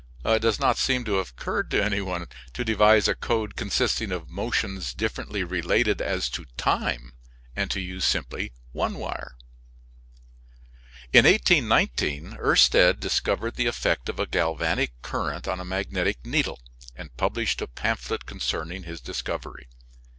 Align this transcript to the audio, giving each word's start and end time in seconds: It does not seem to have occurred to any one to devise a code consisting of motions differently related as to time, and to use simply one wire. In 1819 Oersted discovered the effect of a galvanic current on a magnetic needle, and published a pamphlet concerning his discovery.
It 0.25 0.41
does 0.41 0.59
not 0.59 0.79
seem 0.79 1.05
to 1.05 1.17
have 1.17 1.29
occurred 1.29 1.69
to 1.69 1.83
any 1.83 2.01
one 2.01 2.25
to 2.53 2.65
devise 2.65 3.07
a 3.07 3.13
code 3.13 3.55
consisting 3.55 4.11
of 4.11 4.31
motions 4.31 4.95
differently 4.95 5.43
related 5.43 6.01
as 6.01 6.27
to 6.31 6.45
time, 6.57 7.13
and 7.55 7.69
to 7.69 7.79
use 7.79 8.03
simply 8.03 8.51
one 8.71 8.95
wire. 8.97 9.35
In 11.13 11.25
1819 11.25 12.35
Oersted 12.39 12.99
discovered 12.99 13.57
the 13.57 13.67
effect 13.67 14.09
of 14.09 14.19
a 14.19 14.25
galvanic 14.25 14.99
current 15.03 15.47
on 15.47 15.59
a 15.59 15.63
magnetic 15.65 16.25
needle, 16.25 16.59
and 16.95 17.15
published 17.15 17.61
a 17.61 17.67
pamphlet 17.67 18.25
concerning 18.25 18.81
his 18.81 19.01
discovery. 19.01 19.67